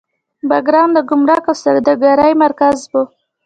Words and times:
بګرام 0.49 0.89
د 0.93 0.99
ګمرک 1.09 1.45
او 1.49 1.55
سوداګرۍ 1.63 2.33
مرکز 2.43 2.77
و 2.91 2.93